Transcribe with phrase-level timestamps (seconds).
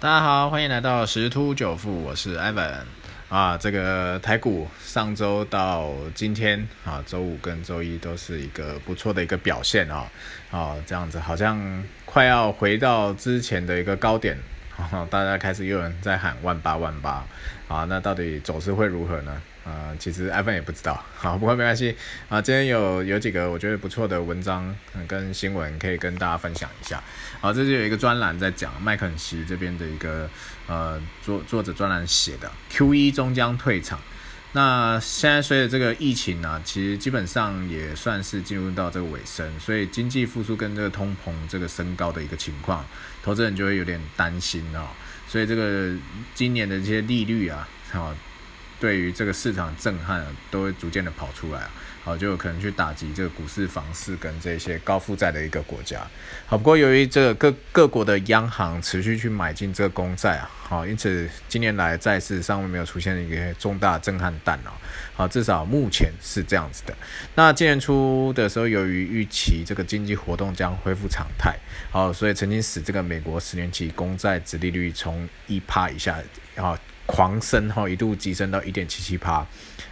[0.00, 2.84] 大家好，欢迎来到十突九富，我是 Evan
[3.28, 3.58] 啊。
[3.58, 10.06] 这个台股上周到今天啊，周五跟周一都是一个不错的一个表现啊
[10.52, 14.38] 啊，这样子好像快要回到之前的一个高点，
[15.10, 17.26] 大家开始又有人在喊万八万八
[17.66, 19.42] 啊，那到底走势会如何呢？
[19.68, 21.94] 啊，其实 iPhone 也不知道， 好，不过没关系
[22.30, 22.40] 啊。
[22.40, 24.74] 今天有有几个我觉得不错的文章
[25.06, 27.02] 跟新闻可以跟大家分享一下。
[27.40, 30.28] 好，这就有一个专栏在讲麦肯锡这边的一个
[30.66, 34.00] 呃作作者专栏写的 Q 一终将退场。
[34.52, 42.82] 那现在随着这个疫情呢，其实基本上也算是进入到这个尾声，所以经济复苏跟这个通膨这个升高的一个情况，
[43.22, 44.88] 投资人就会有点担心哦。
[45.28, 45.94] 所以这个
[46.34, 48.16] 今年的这些利率啊，啊。
[48.80, 51.70] 对于这个市场震撼，都会逐渐的跑出来啊，
[52.04, 56.06] 好，就有可能去打击这个股市、房市跟这些高负债的一个国家。
[56.46, 64.70] 好，不过由于这个各各国的央行持续去买进这个公债啊，好，因此近年来债市上面没有出现一个重大震撼弹哦，
[65.14, 66.96] 好，至少目前是这样子的。
[67.34, 71.56] 那今年初的时候，由于预期这个经济活动将恢复常态，
[71.90, 76.16] 好，所以曾经使这个美国十年期公债殖利率从一趴以下，
[76.54, 76.78] 啊。
[77.08, 79.44] 狂升哈，一度急升到一点七七趴，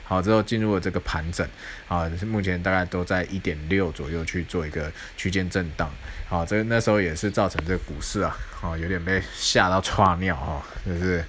[0.05, 1.45] 好之后进入了这个盘整，
[1.89, 5.91] 啊，目前大概都在一点六左右去做一个区间震荡，
[6.29, 11.25] 好，这那时候也是造成这个股市啊，啊有点被吓到 窜尿哈，就是。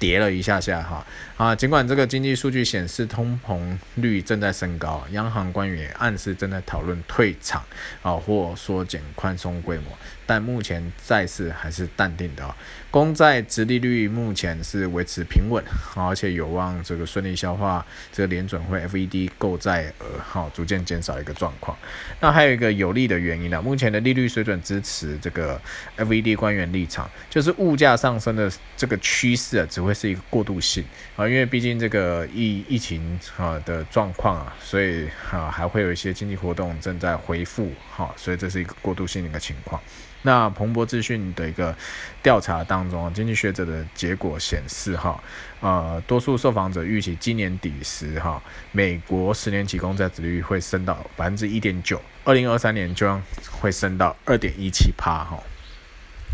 [0.00, 1.06] 跌了一下下哈，
[1.40, 3.58] 啊尽管这个经济数据显示通膨
[3.94, 7.64] 率正在升高，央行官员暗示正在讨论退场
[8.02, 9.84] 啊或缩减宽松规模，
[10.26, 12.56] 但目前债市还是淡定的啊。
[12.90, 15.62] 公债殖利率目前是维持平稳，
[15.94, 21.78] 而且有望这个顺利消化这个联准会 FED 购债额哈逐渐减少一个状况。
[22.18, 25.60] 那还有一个有利的原因呢，目前的利率水准支持这个
[25.96, 29.90] FED 官员立场，就是物价上升的这个趋势啊只会。
[29.90, 30.84] 会是一个过渡性
[31.16, 39.80] 啊，因为毕竟这个疫疫情啊的状况啊，所以啊还会有一些经济活动正在恢复哈，所以这是一个过渡性的一个情况。
[40.22, 41.74] 那彭博资讯的一个
[42.20, 45.22] 调查当中，经济学者的结果显示哈，
[45.60, 48.42] 呃，多数受访者预期今年底时哈，
[48.72, 55.40] 美国十年期公债殖率会升到百分之一点九，二零二三年将会升到二点一七帕哈。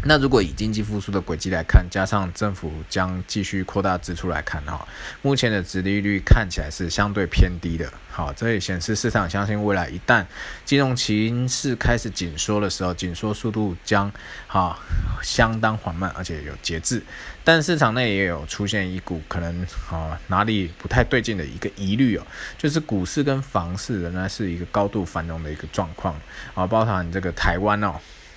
[0.08, 4.86] 那如果以经济复苏的轨迹来看，加上政府将继续扩大支出来看，哈，
[5.20, 10.24] 目前的殖利率看起来是相对偏低的，好，这也显示市场相信未来一旦
[10.64, 14.12] 金融形势开始紧缩的时候，紧缩速度将
[14.46, 14.78] 哈
[15.22, 17.02] 相当缓慢，而且有节制。
[17.42, 26.14] 但市场内也有出现一股可能啊哪里不太对劲的一个疑虑哦，就是股市跟房市仍然是一个高度繁荣的一个状况
[26.54, 27.94] 啊，包含这个台湾哦，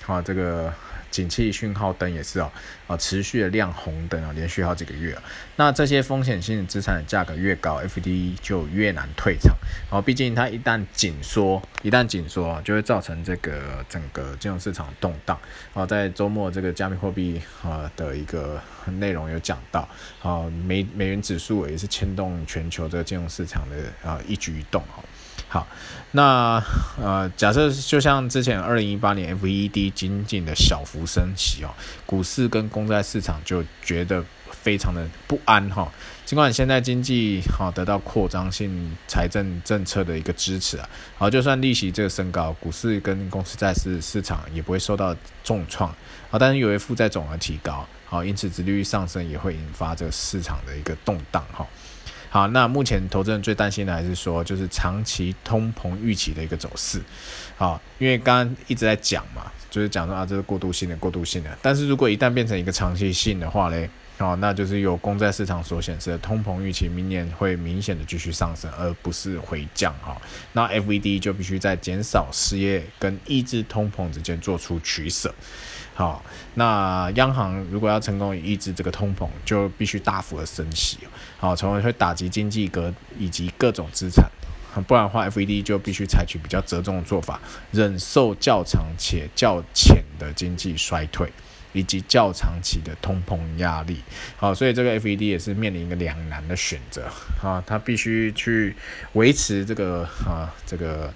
[0.07, 0.73] 啊这个。
[1.11, 2.51] 景气讯号灯也是哦，
[2.87, 5.17] 啊，持续的亮红灯啊，连续好几个月。
[5.55, 9.55] 那这些风险性资产的价格越高，F D 就越难退场。
[9.89, 15.37] 然后，毕竟它一旦紧缩，一旦紧缩就会造成这个整个金融市场动荡。
[15.73, 18.61] 哦，在周末这个加密货币啊的一个
[18.99, 19.87] 内容有讲到，
[20.21, 25.03] 啊，美美元指数也是牵动全球这个金融市场的啊一举一动哈。
[25.51, 25.67] 好，
[26.11, 26.63] 那
[27.01, 31.73] 呃，假设就像之前二零一八年 F E D 仅仅的小幅升息哦，
[32.05, 35.91] 股市跟公债市场就觉得非常的不安哈。
[36.23, 40.87] 尽管现在经济哈得到扩张性财政政策的一个支持啊，
[41.17, 45.89] 好，就算利息这个升高，股市跟公司债市市场也不会受到重创
[46.29, 46.37] 啊。
[46.37, 51.65] 但是由于负债总额提高，好，因此殖利率上升也会引发这个市场的一个动荡哈。
[52.29, 57.01] 好，那目前投资人最担心的还是说，就是长期通膨预期的一个走势。
[57.57, 61.57] 好，因为刚刚一直在讲嘛，就是讲说啊，这是过渡性的、过渡性的。
[61.61, 70.15] 但是如果一旦变成一个长期性的话嘞，哦，那就是有公债市场所显示的通膨预期明年会明显的继续上升，而不是回降哈。
[70.53, 75.33] 那 FED 就必须在减少失业跟抑制通膨之间做出取舍。
[75.99, 76.23] 好，
[76.53, 80.97] 那央行如果要成功抑制这个通膨，就必须大幅的升息，
[81.37, 84.25] 好，从而会打击经济格以及各种资产，
[84.87, 87.41] 不然的话，FED 就必须采取比较折中的做法，
[87.71, 91.29] 忍受较长且较浅的经济衰退，
[91.73, 94.01] 以及较长期的通膨压力。
[94.37, 97.11] 好，所以这个 FED 也是面临一个两难的选择，
[97.43, 98.73] 啊，它必须去
[99.15, 101.13] 维持这个啊这个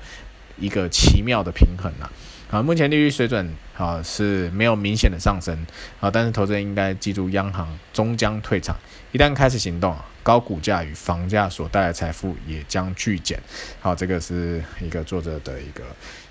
[0.60, 2.12] 一个奇妙的平衡啊。
[2.54, 5.66] 啊，目前利率水准啊是没有明显的上升
[6.00, 8.78] 啊，但是投资人应该记住，央行终将退场，
[9.12, 13.42] 一旦开始行动，高股价与房价所带来财富也将剧减。
[13.82, 15.84] 好，这个是一个作者的一个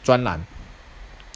[0.04, 0.40] 专栏。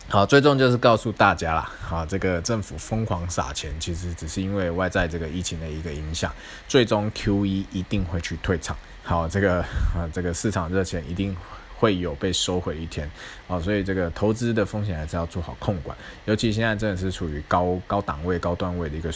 [0.09, 6.33] 好，最终就是告诉大家啦，好，这个政府疯狂撒钱，其实只是因为外在这个疫情的一个影响，
[6.69, 8.77] 最终 Q E 一定会去退场。
[9.03, 9.63] 好，这个
[9.97, 11.37] 啊，这个市场热钱一定
[11.79, 13.11] 会有被收回一天。
[13.49, 19.13] 啊，所以这个投资的风险还是要做好控管，尤其现在真的是处于高高档位、高段位的一个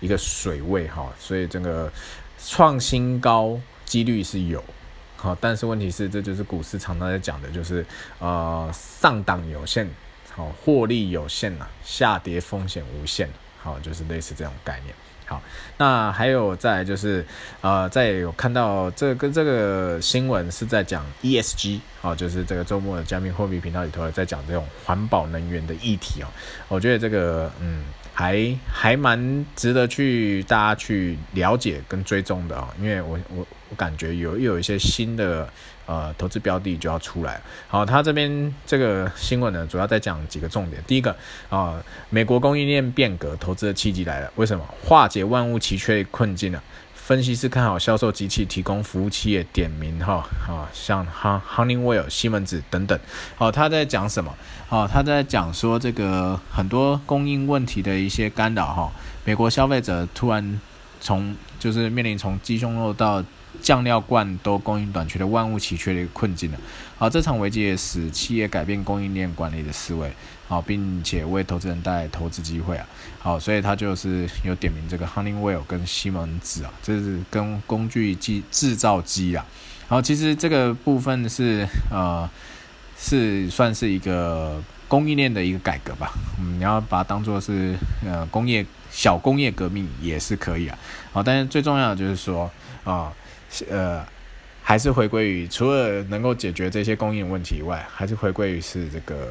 [0.00, 1.92] 一个水位哈，所以这个
[2.38, 4.62] 创新高几率是有。
[5.16, 7.84] 好，但是问题是，这就是股市常常在讲的，就是
[8.18, 9.88] 呃上档有限。
[10.30, 13.26] 好，获利有限呐，下跌风险无限，
[13.58, 14.94] 好，就是类似这种概念。
[15.26, 15.42] 好，
[15.76, 17.26] 那还有再就是，
[17.60, 26.26] 呃，在有看到这跟这个新闻是在讲 ESG，好，就是这个周末的加密货币频道里头在讲这种环保能源的议题哦。
[26.68, 27.84] 我觉得这个，嗯。
[28.18, 35.46] 还还蛮值得去大家去了解跟追踪的啊，因为我我我感觉有又有一些新的
[35.86, 37.40] 呃投资标的就要出来。
[37.68, 40.82] 好，他这边这个新闻呢，主要在讲几个重点。
[40.86, 41.16] 第一个
[41.48, 46.60] 啊，美国供应链变革投资的契机来了，为什么化解万物奇缺困境呢？
[46.94, 51.06] 分析师看好销售机器提供服务企业点名哈啊，像
[51.54, 52.98] Honeywell、西门子等等。
[53.36, 54.34] 好，他在讲什么？
[54.66, 58.92] 好，他在讲说这个很多供应问题的一些干扰哈。
[59.24, 60.60] 美国消费者突然
[61.00, 63.22] 从就是面临从鸡胸肉到
[63.62, 66.58] 酱料罐都供应短缺的万物齐缺的一个困境了。
[66.98, 70.10] 好，这场危机也使企业改变供应链管理的思维。
[70.48, 72.86] 好，并且为投资人带来投资机会啊！
[73.18, 79.44] 好，所以他就是有点名这个 Honeywell 跟西门子啊，这是跟工具机制造机啊。
[79.88, 82.30] 好，其实这个部分是呃
[82.96, 86.12] 是算是一个供应链的一个改革吧。
[86.38, 90.78] 嗯，你要把它当做是呃工业小工业革命也是可以啊。
[91.12, 92.48] 好，但是最重要的就是说
[92.84, 93.12] 啊
[93.70, 94.04] 呃
[94.62, 99.28] 还是回归于除了能够解决这些供应问题以外，还是回归于是这个。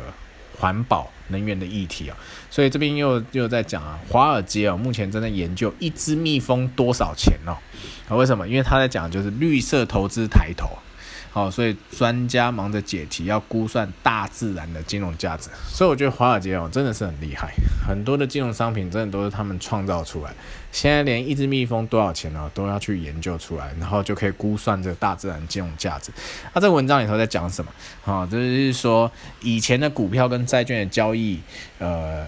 [0.57, 2.15] 环保能源的议题啊，
[2.49, 7.57] 所以这边又又在讲啊，华尔街啊，目前正在研究一只蜜蜂多少钱哦？
[8.07, 8.47] 啊，为什么？
[8.47, 10.69] 因为他在讲就是绿色投资抬头。
[11.35, 15.49] 好，所以专家忙着解题，要估算大自然的金融价值。
[15.67, 17.51] 所以我觉得华尔街哦真的是很厉害，
[17.85, 20.33] 很多的金融商品真的都是他们创造出来。
[20.71, 26.09] 现在连一只蜜蜂多少钱呢，都要去研究出来，然后就可以估算这个大自然金融价值。
[26.53, 27.71] 那这个文章里头在讲什么？
[28.05, 29.11] 啊，就是说
[29.41, 31.41] 以前的股票跟债券的交易，
[31.79, 32.25] 呃，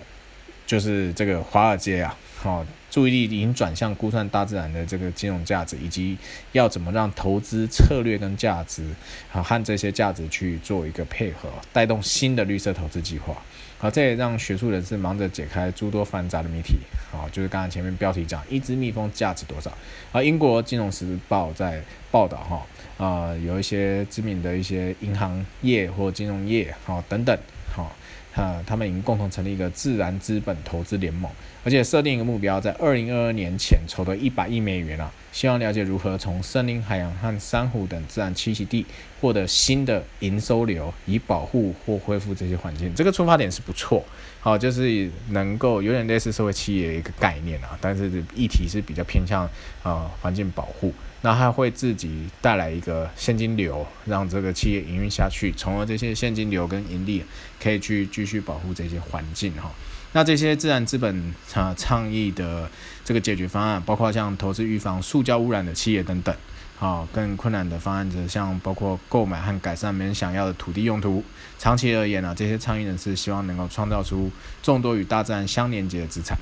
[0.66, 2.14] 就是这个华尔街啊，
[2.48, 2.66] 哦。
[2.90, 6.18] 注意力已经转向估算大自然的这个金融价值，以及
[6.54, 8.84] 要怎么让投资策略跟价值
[9.32, 13.36] 啊和这些价值去做一个配合，带动新的绿色投资计划。
[13.78, 16.78] 好，这也让学术人士忙着解开诸多繁杂的谜题。
[17.12, 19.72] 好，就是刚才前面标题讲一只蜜蜂价值多少。
[20.12, 27.38] 而英国金融时报在报道哈啊，有一些知名的一些银行业或金融业好等等
[27.84, 27.96] 好。
[28.36, 31.28] 啊，他们已经共同成立一个自然资本投资联盟，
[31.64, 38.86] 而且设定一个目标，在二零二二年前筹得一百亿美元啊，希望了解如何从森林、海洋和珊瑚等自然栖息地
[39.20, 42.94] 获得新的营收流，以保护或恢复这些环境。
[42.94, 44.06] 这个出发点是不错，
[44.40, 49.50] 好，就是能够有点类似社会企业的一个概念啊，但是议题是比较偏向
[49.82, 50.94] 啊环境保护。
[51.28, 57.22] 那它会自己带来一个现金流，让这个企业营运下去，从而这些现金流跟盈利
[57.62, 59.70] 可以去继续保护这些环境哈。
[60.14, 62.70] 那这些自然资本啊倡议的
[63.04, 66.34] 这个解决方案，包括像投资预防塑胶污染的企业等等，
[66.78, 71.22] 好，更困难的方案则像包括购买和改善没人想要的土地用途。
[71.60, 74.32] 长期而言呢，这些倡议人士希望能够创造出
[74.64, 76.38] 众多与大自然相连接的资产。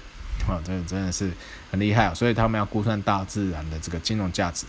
[0.48, 1.32] 啊，这真的是
[1.72, 2.14] 很厉害啊！
[2.14, 4.66] 所以他们要估算大自然的这个金融价值。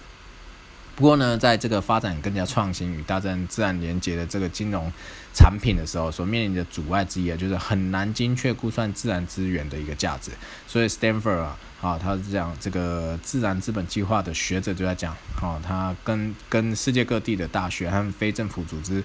[0.94, 4.90] 不过呢，在这个发展更加创新与大自然自然连接的这个金融
[5.35, 10.30] 产品的时候，所面临的阻碍之一啊，就是很难精确估算自然资源的一个价值。
[10.66, 19.04] 所以，Stanford 啊，啊，他是讲这个自然资本计划的学者就在讲，啊，他跟跟世界各地的大学和非政府组织。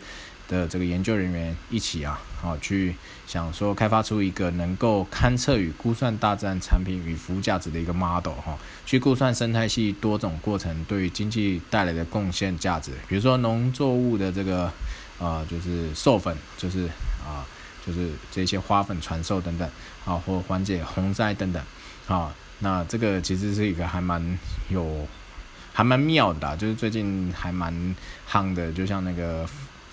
[0.52, 2.94] 的这个研究人员一起啊，好去
[3.26, 14.70] 想说开发出一个能够勘测与估算大自然产品与服务价值的一个 model 哈，去估算生态系多种过程对于经济带来的贡献价值，比如说农作物的这个
[15.20, 16.86] 呃就是授粉，就是
[17.26, 17.48] 啊
[17.88, 19.70] 就是这些花粉传授等等，
[20.04, 21.64] 啊或缓解洪灾等等，
[22.08, 24.38] 啊那这个其实是一个还蛮
[24.70, 25.08] 有
[25.72, 27.74] 还蛮妙的，就是最近还蛮
[28.30, 29.48] 夯的，就像那个。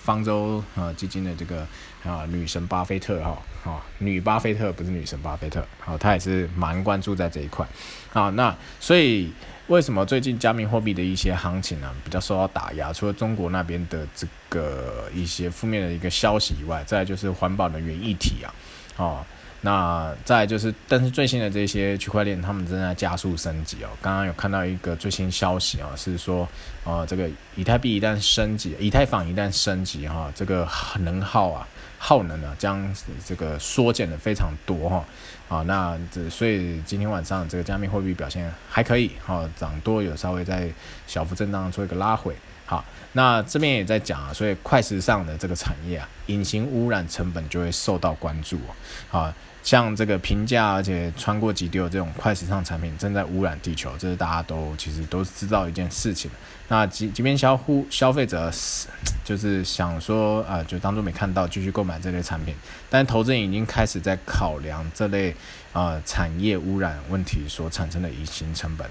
[0.09, 1.67] 方舟啊基金的这个
[2.03, 7.63] 啊女神巴菲特哈，啊女巴菲特不是女神巴菲特，好，她也是蛮关注在这一块，
[8.11, 9.31] 啊，那所以
[9.67, 12.91] 为什么最近加密货币的一些行情呢比较受到打压？
[12.91, 18.49] 除了中国那边的这个一些负面的一个消息以外，再就是环保能源一体啊，
[18.97, 19.23] 哦。
[19.61, 23.89] 那再就是，但是最新的这些区块链，他们正在加速升级哦。
[24.01, 26.47] 刚刚有看到一个最新消息啊，是说，
[26.85, 30.65] 呃，这个以太币一旦升级，以太坊一旦升级哈，这个
[30.99, 32.89] 能耗啊，耗能啊，将
[33.25, 35.05] 这个缩减的非常多哈。
[35.49, 40.71] 啊，那这所以今天晚上这个加密货币表现还可以哈，涨多有稍微在
[41.05, 42.33] 小幅震荡做一个拉回。
[42.69, 49.19] 好，那这边也在讲啊，所以快时尚的这个产业啊，隐形污染成本就会受到关注哦。
[49.19, 49.35] 啊。
[49.61, 56.31] 像这个平价而且穿过即丢这种快时尚产品正在污染地球，这是大家都其实都知道一件事情。
[56.69, 58.87] 那即即便消户消费者是
[59.25, 62.55] 就是想说啊，就当做没看到，继续购买这类产品，
[62.89, 65.35] 但投资人已经开始在考量这类
[65.73, 68.89] 啊产业污染问题所产生的隐形成本。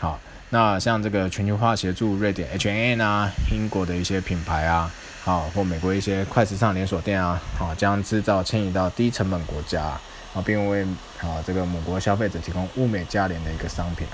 [0.00, 0.18] 好，
[0.50, 4.90] 那像这个全球化协助瑞典 H&M 啊，英国的一些品牌啊。
[5.24, 10.82] 啊，或美国一些快时尚连锁店啊，啊，将制造迁移到低成本国家，啊，并为
[11.20, 14.06] 啊这个母国消费者提供物美价廉的一个商品。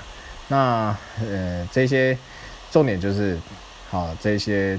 [0.49, 2.17] 那呃这些
[2.69, 3.39] 重点就是，
[3.89, 4.77] 好这些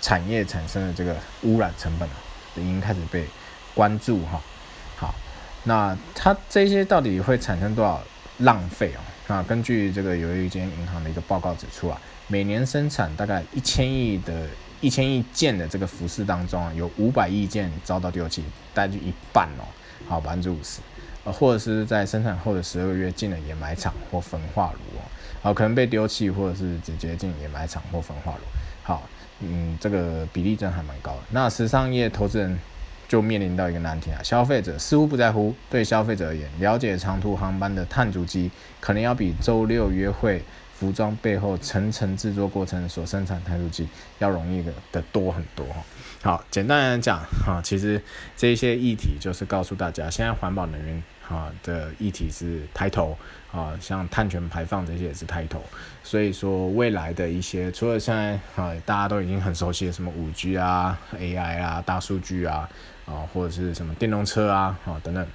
[0.00, 2.16] 产业产生的这个污染成本啊
[2.56, 3.24] 已经开始被
[3.72, 4.40] 关注哈。
[4.96, 5.14] 好，
[5.64, 8.02] 那它这些到底会产生多少
[8.38, 9.00] 浪费哦？
[9.28, 14.46] 那根据这个有一间银行的一个报告指出啊，每年生产大概一千亿的。
[14.82, 19.64] 一千亿件的这个服饰当中啊，有五百亿件遭到丢弃，大概就一半哦，
[20.06, 20.80] 好百分之五十，
[21.24, 25.02] 呃，或者是在生产后的十二个月进了掩埋场或焚化炉哦，
[25.40, 28.40] 好，可能被丢弃或者是直接进掩埋场或焚化炉，
[28.82, 29.08] 好，
[29.40, 31.20] 嗯，这个比例真还蛮高的。
[31.30, 32.56] 那时尚业投资人
[33.08, 40.42] 就面临到一个难题啊，消费者似乎不在乎，对消费者而言，了解长途航班的碳足迹，可能要比周六约会。
[40.78, 45.64] 服装背后层层制作过程所生产碳足迹要容易的的多很多。
[46.22, 47.98] 好，简单来讲哈，其实
[48.36, 53.16] 这些议题就是告诉大家，现在环保能源哈的议题是抬头
[53.56, 55.62] 啊，像碳权排放这些也是抬头。
[56.04, 62.68] 所以说未来的一些，除了现在啊大家都已经很熟悉的什么五 G 啊、AI 啊、大数据啊
[63.06, 65.26] 啊，或者是什么电动车啊啊等等。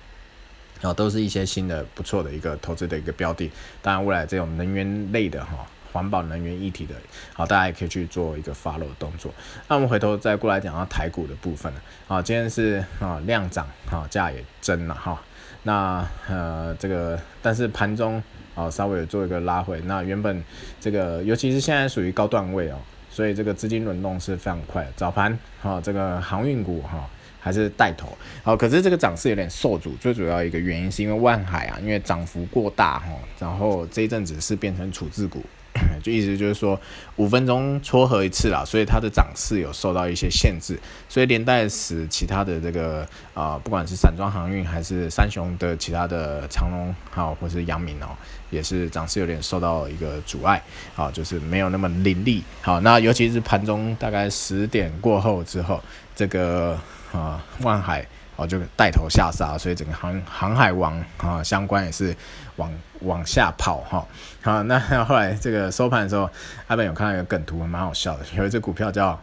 [0.80, 3.52] 然后都是一些新的不错的一个投资的一个标的，
[3.84, 5.64] 当然未来这种能源类的哈，
[5.94, 6.96] 环保能源议题的，
[7.34, 9.32] 好，大家也可以去做一个 follow 动作。
[9.68, 15.22] 那我们回头再过来讲到台股的部分了，好，今天是啊量涨，好价也增了哈，
[15.64, 18.22] 那呃这个但是盘中
[18.56, 20.44] 啊稍微有做一个拉回，那原本
[20.80, 22.78] 这个尤其是现在属于高段位哦，
[23.10, 27.10] 所以这个资金轮动是非常快，早盘哈这个航运股哈。
[27.44, 33.08] 还是带头，好，可是这个涨势有点受阻，最主要一个原因是因为万海啊，因为涨幅过大哈，
[33.40, 35.44] 然后这一阵子是变成处置股，
[36.02, 36.80] 就意思就是说
[37.16, 40.78] 五分钟撮合一次啦，所以它的涨势有受到一些限制，
[41.08, 48.10] 所以连带使其他的这个啊，不管是散装航运还是三雄的其他的长龙好，或是阳明哦，
[48.50, 50.62] 也是涨势有点受到一个阻碍，
[50.96, 55.82] 好，就是没有那么凌厉，好，那尤其是盘中大概十点过后之后，
[56.16, 56.78] 这个。
[57.12, 58.08] 啊，万海
[58.42, 62.16] 哦就带头下杀，所以整个航航海王啊相关也是
[62.56, 62.72] 往
[63.02, 64.06] 往下跑哈。
[64.42, 66.30] 好，那后来这个收盘的时候，
[66.68, 69.20] 阿本有看到一个梗图，蛮好笑的，有一只股票叫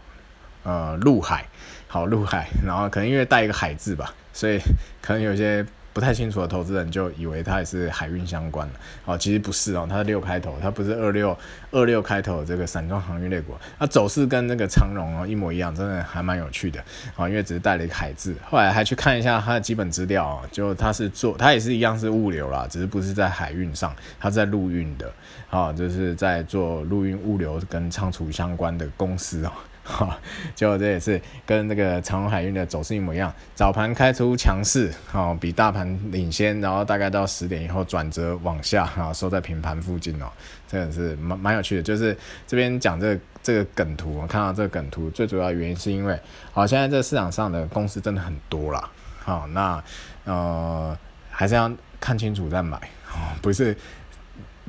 [0.62, 1.44] 呃陆海，
[1.87, 4.58] 好陆海，然后可能因为带一个海字吧，所以
[5.02, 5.66] 可能有些。
[5.92, 11.37] 不太清楚的投资人就以为它也是海运相关的，哦，其实不是哦，它是六开头，它不是二六
[11.73, 16.80] 二六开头这个散装航运类股，它走势跟那个长荣哦一模一样，真的还蛮有趣的，
[17.16, 25.12] 啊，因为只是带了一个海字，后来还去看一下它的基本资料，就它是做，它也是一样是物流啦，只是不是在海运上，它在陆运的，
[25.50, 29.52] 啊，就是在做陆运物流跟仓储相关的公司哦。
[29.88, 30.18] 哈，
[30.54, 40.26] 结果这也是跟那个长荣海运的走势一模一样，早盘开出强势，哦，比大盘领先，然后大概到十点以后转折往下，啊，收在平盘附近哦，
[40.68, 41.83] 这个是蛮蛮有趣的。
[41.83, 42.16] 就是
[42.47, 46.21] 这边讲这个这个梗图，我看到这个梗图，最主要原因是因为，
[46.52, 48.90] 好，现在这市场上的公司真的很多啦，
[49.25, 49.83] 好，那
[50.25, 50.97] 呃
[51.30, 52.76] 还是要看清楚再买，
[53.12, 53.75] 哦，不是。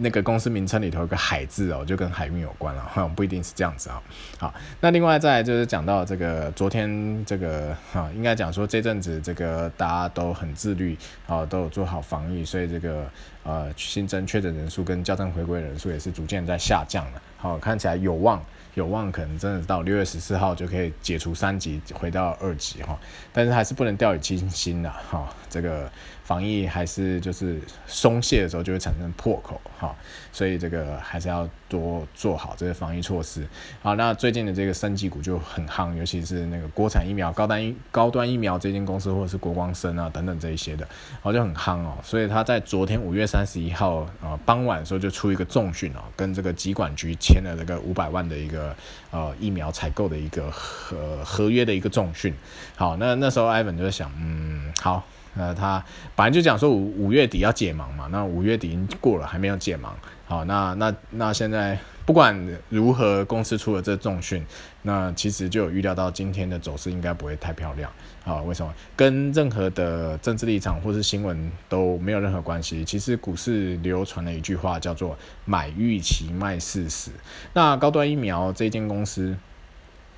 [0.01, 4.01] 那个公司名称里头有个海字哦，就跟海运有关了，哈，不一定是这样子啊。
[4.37, 13.05] 好，那另外再就是讲到这个昨天这个哈，应该讲说这阵子这个大家都很自律，啊，都有做好防疫，所以这个
[13.43, 17.21] 呃新增确诊人数跟校正回归人数也是逐渐在下降了。
[17.37, 18.41] 好，看起来有望。
[18.75, 22.97] 有望可能真的到六月十四号就可以解除三级，回到二级哈，
[23.33, 25.89] 但是还是不能掉以轻心的哈，这个。
[26.29, 29.95] 防疫还是就是松懈的时候就会产生破口哈，
[30.31, 33.43] 所以这个还是要多做好这些防疫措施。
[33.81, 41.97] 好，那最近的这个升级股就很夯，尤其是那个国产疫苗、高端高端疫苗这间公司，或者是国光生啊等等这一些的，然后就很夯哦。
[42.03, 48.75] 所以他在昨天五月三三十一号呃傍晚的时候就出一个重讯哦，跟这个疾管局签了这个五百万的一个
[49.11, 52.33] 呃疫苗采购的一个合合约的一个重讯。
[52.75, 55.01] 好，那那时候艾文就在想，嗯，好。
[55.37, 55.81] 呃，他
[56.17, 59.91] 本来就讲说五五月底要解盲嘛，那五月底已经过了，还没有解盲。
[60.27, 62.35] 好，那那那现在不管
[62.69, 64.43] 如何，公司出了这重讯，
[64.81, 67.87] 那其实就有预料到今天的走势应该不会太漂亮。
[68.25, 68.73] 啊，为什么？
[68.95, 72.83] 跟任何的政治立场或是新闻都没有任何关系。
[72.83, 77.11] 其实股市流传了一句话，叫做“买预期，卖事实”。
[77.53, 79.37] 那高端疫苗这间公司。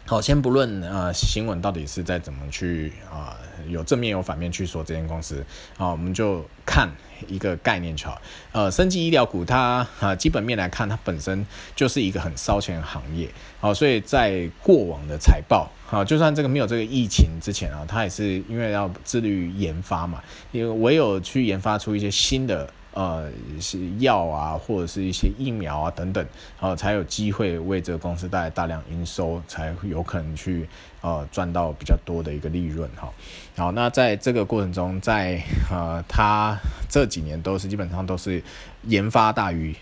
[0.05, 3.37] 好，先不论呃新闻到底是在怎么去啊
[3.69, 5.45] 有正面有反面去说这间公司，
[5.77, 6.89] 啊，我们就看
[7.27, 8.21] 一个概念就好。
[8.51, 13.29] 呃，生技医疗股它啊基本面来看，它本身就是一个很烧钱的行业，
[13.61, 22.69] 好，所以在过往的财报，好，就算这个没有这个疫情之前啊，它也是因为要致力于研发嘛，因为唯有去研发出一些新的。
[22.93, 26.25] 呃，是药啊，或者是一些疫苗啊等等，
[26.59, 30.67] 啊，才有机会为这个公司带来大量营收，才有可能去
[31.01, 33.09] 呃赚到比较多的一个利润哈。
[33.55, 36.57] 好，那在这个过程中，在呃，他
[36.89, 38.43] 这几年都是基本上都是
[38.83, 39.75] 研发大于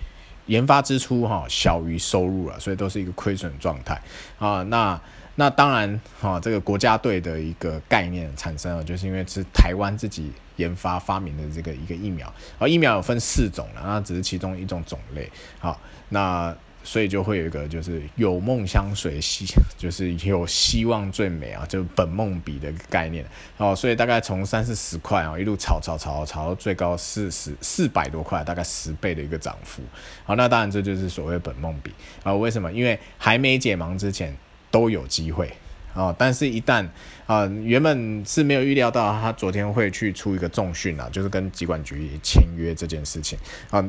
[0.46, 4.00] 研发支出哈，小于收入了，所以都是一个亏损状态
[4.38, 4.62] 啊。
[4.64, 5.00] 那
[5.40, 10.32] 那当然哈，这个国家队的一个概念产生了，就是因为是台湾自己。
[10.60, 15.32] 研发发明的这个一个疫苗，而疫苗有分四种了，那只是其中一种种类。
[15.58, 15.80] 好，
[16.10, 16.54] 那
[16.84, 19.46] 所以就会有一个就是有梦相随，希
[19.78, 23.26] 就是有希望最美啊，就本梦比的概念。
[23.56, 29.82] 哦，所以大概从三四十块啊，一路炒炒炒炒到最高四十四百多块，大概十倍的一个涨幅。
[30.26, 31.94] 好，那当然这就是所谓本梦比
[32.24, 32.34] 啊。
[32.34, 32.70] 为什么？
[32.74, 34.36] 因为还没解盲之前
[34.72, 35.52] 都有机会。
[35.96, 36.88] 哦，但是，一旦
[37.26, 43.38] 啊，原本是没有预料到他昨天会去出一个重讯啊，就是跟疾管局签约这件事情
[43.72, 43.84] 啊。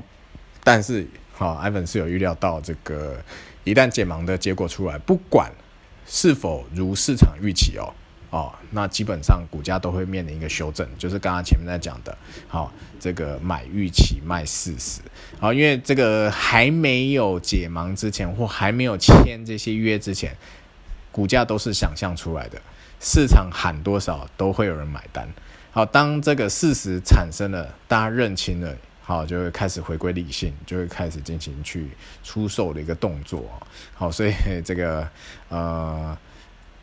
[0.64, 3.22] 但是，哈，艾文是有预料到这个
[3.64, 5.52] 一旦解盲的结果出来，不管
[6.06, 7.92] 是否如市场预期哦，
[8.30, 12.16] 哦，那基本上股价都会面临一个修正，就是刚刚前面在讲的，
[12.48, 15.02] 好，这个买预期卖事实，
[15.38, 20.34] 好，因为这个还没有解盲之前，或还没有签这些约之前。
[21.12, 22.60] 股价都是想象出来的，
[23.00, 25.28] 市场喊多少都会有人买单。
[25.72, 31.88] 好，当这个事实产生了，大家认清了，好，就会开始回归理性，就会开始进行去
[32.24, 33.44] 出售的一个动作。
[33.94, 34.32] 好，所以
[34.64, 35.08] 这个
[35.48, 36.16] 呃，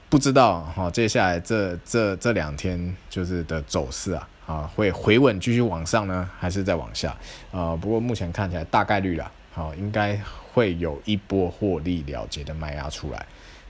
[0.07, 7.15] 不知道哈，接下来这这这两天就是的走势啊，啊，会回稳继续往上呢，还是再往下？
[7.51, 10.17] 啊，不过目前看起来大概率啦，好，应该
[10.53, 13.25] 会有一波获利了结的卖压出来。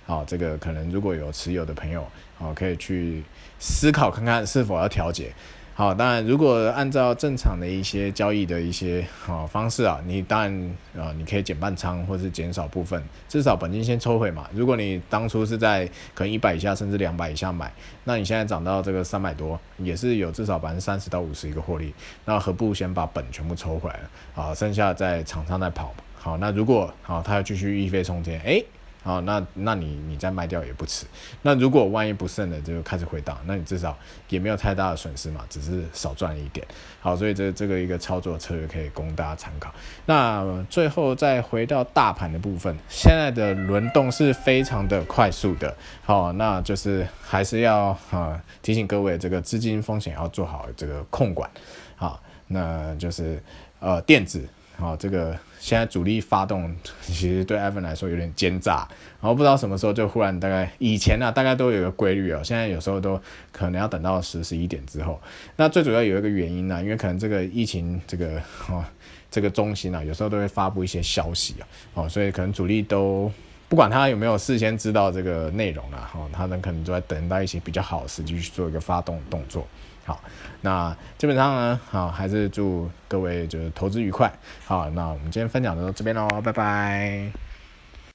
[0.07, 2.03] 好，这个可能如果有持有的朋友，
[2.37, 3.21] 好，可以去
[3.59, 5.33] 思考看看是否要调节。
[5.73, 14.49] 好，当然如果按照正常的一些交易的一些好方式啊，你当然啊，你可以减半仓或是减少部分，至少本金先抽回嘛。
[14.53, 17.71] 如果你当初是在可能一百以下甚至两百以下买，
[18.05, 21.93] 那你现在涨到这个三百多，也是有至少百分之三十到五十一个获利。
[22.23, 23.99] 那何不先把本全部抽回来
[24.41, 24.55] 啊？
[24.55, 25.93] 剩下在场上再跑。
[26.15, 28.63] 好，那如果好，它要继续一飞冲天，哎。
[29.07, 31.05] 好，那那你你再卖掉也不迟。
[31.41, 36.67] 那如果万一不慎的就开始回档，那你至少也没有太大的损失嘛，只是少赚一点。
[36.99, 39.73] 好，所以这这个一个操作策略可以供大家参考。
[40.07, 45.73] 那最后再回到大盘的部分，现在的轮动是非常的快速的。
[46.03, 51.49] 好，那就是还是要啊提醒各位，这个资金风险要做好这个控管。
[51.95, 53.41] 好，那就是
[53.79, 54.45] 呃电子。
[54.79, 58.87] 好，这个现在主力发动，其实对 Evan 来说有点奸诈，
[59.19, 63.19] 然后不知道什么时候就忽然大概以前呢，大概都有一个规律哦，现在有时候都
[63.51, 65.19] 可能要等到十十一点之后。
[65.55, 68.85] 那最主要有一个原因呢，因为可能这个疫情这个哦，
[69.31, 73.31] 这个中心啊，有时候都会发布一些消息啊，哦，所以可能主力都
[73.67, 79.67] 不管他有没有事先知道这个内容啊，哦，他们可能都在等待一些比较好的时机去做一个发动动作。
[80.07, 80.21] 好，
[80.61, 84.31] 那基本上呢，好，还是祝各位就是投资愉快。
[84.65, 87.46] 好，那我们今天分享就到这边喽，拜拜。